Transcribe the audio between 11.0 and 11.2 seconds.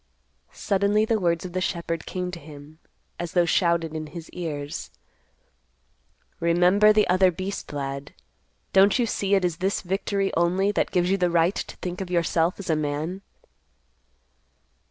you